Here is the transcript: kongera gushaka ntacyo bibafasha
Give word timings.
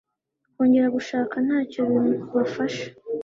kongera 0.53 0.87
gushaka 0.97 1.35
ntacyo 1.45 1.81
bibafasha 2.03 2.85